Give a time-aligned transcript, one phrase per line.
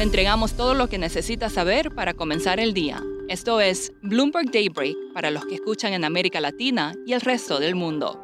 [0.00, 3.02] Le entregamos todo lo que necesita saber para comenzar el día.
[3.28, 7.74] Esto es Bloomberg Daybreak para los que escuchan en América Latina y el resto del
[7.74, 8.18] mundo.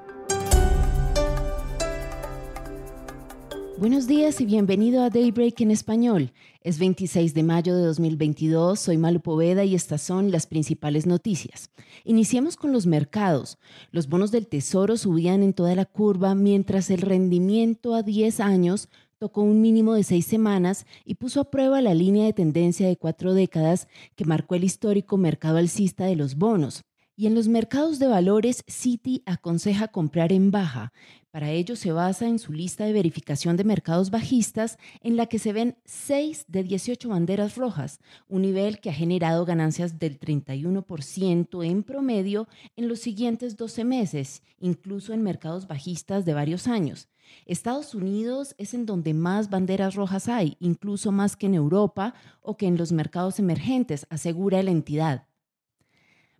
[3.76, 6.32] Buenos días y bienvenido a Daybreak en español.
[6.62, 11.70] Es 26 de mayo de 2022, soy Malu Poveda y estas son las principales noticias.
[12.04, 13.58] Iniciemos con los mercados.
[13.90, 18.88] Los bonos del Tesoro subían en toda la curva mientras el rendimiento a 10 años
[19.18, 22.96] tocó un mínimo de seis semanas y puso a prueba la línea de tendencia de
[22.96, 26.85] cuatro décadas que marcó el histórico mercado alcista de los bonos.
[27.18, 30.92] Y en los mercados de valores, Citi aconseja comprar en baja.
[31.30, 35.38] Para ello se basa en su lista de verificación de mercados bajistas, en la que
[35.38, 41.64] se ven 6 de 18 banderas rojas, un nivel que ha generado ganancias del 31%
[41.64, 47.08] en promedio en los siguientes 12 meses, incluso en mercados bajistas de varios años.
[47.46, 52.58] Estados Unidos es en donde más banderas rojas hay, incluso más que en Europa o
[52.58, 55.26] que en los mercados emergentes, asegura la entidad.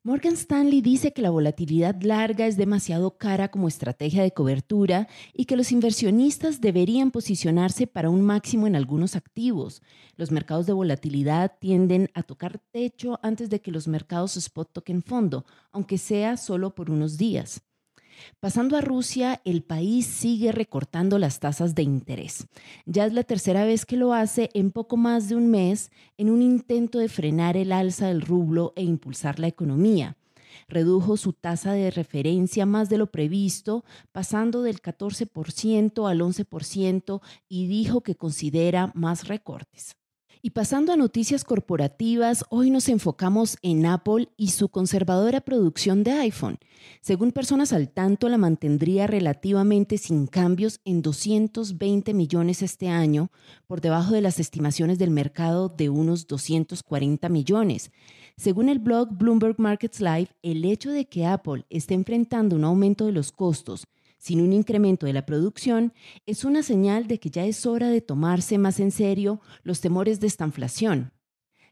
[0.07, 5.47] Morgan Stanley dice que la volatilidad larga es demasiado cara como estrategia de cobertura y
[5.47, 9.83] que los inversionistas deberían posicionarse para un máximo en algunos activos.
[10.15, 15.03] Los mercados de volatilidad tienden a tocar techo antes de que los mercados spot toquen
[15.03, 17.66] fondo, aunque sea solo por unos días.
[18.41, 22.47] Pasando a Rusia, el país sigue recortando las tasas de interés.
[22.85, 26.31] Ya es la tercera vez que lo hace en poco más de un mes en
[26.31, 30.17] un intento de frenar el alza del rublo e impulsar la economía.
[30.69, 37.67] Redujo su tasa de referencia más de lo previsto, pasando del 14% al 11% y
[37.67, 39.97] dijo que considera más recortes.
[40.47, 46.13] Y pasando a noticias corporativas, hoy nos enfocamos en Apple y su conservadora producción de
[46.13, 46.59] iPhone.
[47.01, 53.33] Según personas al tanto, la mantendría relativamente sin cambios en 220 millones este año,
[53.67, 57.91] por debajo de las estimaciones del mercado de unos 240 millones.
[58.37, 63.07] Según el blog Bloomberg Markets Live, el hecho de que Apple esté enfrentando un aumento
[63.07, 65.93] de los costos sin un incremento de la producción,
[66.27, 70.21] es una señal de que ya es hora de tomarse más en serio los temores
[70.21, 71.13] de esta inflación.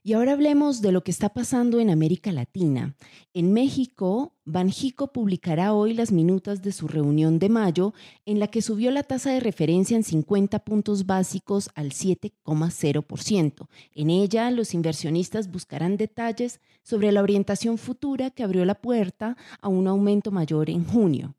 [0.06, 2.94] Y ahora hablemos de lo que está pasando en América Latina.
[3.32, 7.94] En México, Banjico publicará hoy las minutas de su reunión de mayo,
[8.27, 13.66] en la que subió la tasa de referencia en 50 puntos básicos al 7,0%.
[13.94, 19.69] En ella, los inversionistas buscarán detalles sobre la orientación futura que abrió la puerta a
[19.69, 21.34] un aumento mayor en junio.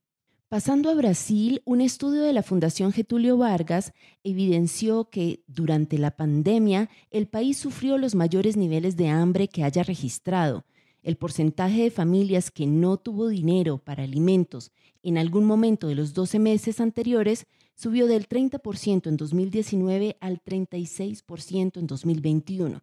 [0.56, 3.92] Pasando a Brasil, un estudio de la Fundación Getulio Vargas
[4.24, 9.84] evidenció que durante la pandemia el país sufrió los mayores niveles de hambre que haya
[9.84, 10.64] registrado.
[11.04, 14.72] El porcentaje de familias que no tuvo dinero para alimentos
[15.04, 21.80] en algún momento de los 12 meses anteriores subió del 30% en 2019 al 36%
[21.80, 22.82] en 2021.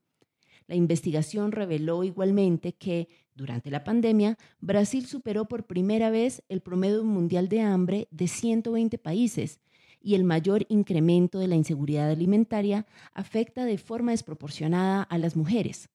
[0.72, 7.04] La investigación reveló igualmente que, durante la pandemia, Brasil superó por primera vez el promedio
[7.04, 9.60] mundial de hambre de 120 países
[10.00, 15.90] y el mayor incremento de la inseguridad alimentaria afecta de forma desproporcionada a las mujeres.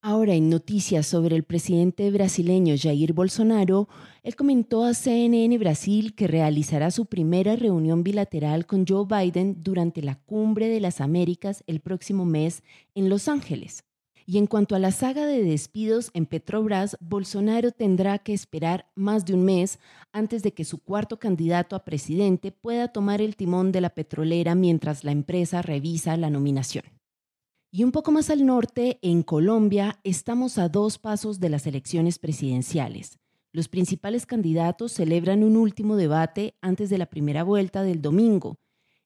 [0.00, 3.90] Ahora, en noticias sobre el presidente brasileño Jair Bolsonaro,
[4.22, 10.00] él comentó a CNN Brasil que realizará su primera reunión bilateral con Joe Biden durante
[10.00, 12.62] la Cumbre de las Américas el próximo mes
[12.94, 13.84] en Los Ángeles.
[14.26, 19.26] Y en cuanto a la saga de despidos en Petrobras, Bolsonaro tendrá que esperar más
[19.26, 19.78] de un mes
[20.12, 24.54] antes de que su cuarto candidato a presidente pueda tomar el timón de la petrolera
[24.54, 26.84] mientras la empresa revisa la nominación.
[27.70, 32.18] Y un poco más al norte, en Colombia, estamos a dos pasos de las elecciones
[32.18, 33.18] presidenciales.
[33.52, 38.56] Los principales candidatos celebran un último debate antes de la primera vuelta del domingo,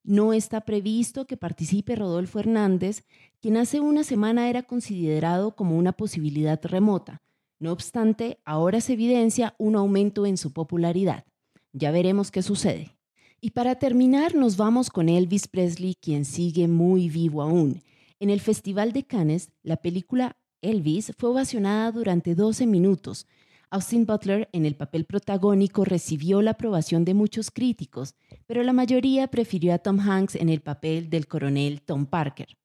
[0.04, 3.04] no está previsto que participe Rodolfo Hernández,
[3.40, 7.22] quien hace una semana era considerado como una posibilidad remota.
[7.58, 11.24] No obstante, ahora se evidencia un aumento en su popularidad.
[11.72, 12.96] Ya veremos qué sucede.
[13.40, 17.82] Y para terminar, nos vamos con Elvis Presley, quien sigue muy vivo aún.
[18.20, 23.26] En el Festival de Cannes, la película Elvis fue ovacionada durante 12 minutos.
[23.70, 28.14] Austin Butler en el papel protagónico recibió la aprobación de muchos críticos,
[28.46, 32.56] pero la mayoría prefirió a Tom Hanks en el papel del coronel Tom Parker.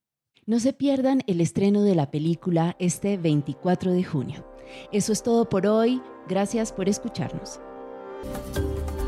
[0.45, 4.45] No se pierdan el estreno de la película este 24 de junio.
[4.91, 6.01] Eso es todo por hoy.
[6.27, 7.59] Gracias por escucharnos.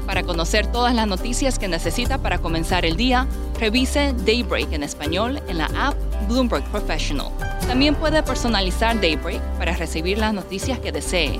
[0.06, 3.27] Para conocer todas las noticias que necesita para comenzar el día,
[3.59, 5.95] revise Daybreak en español en la app
[6.27, 7.31] Bloomberg Professional.
[7.68, 11.39] También puede personalizar Daybreak para recibir las noticias que desee.